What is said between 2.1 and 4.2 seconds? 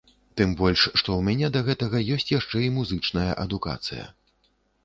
ёсць яшчэ і музычная адукацыя.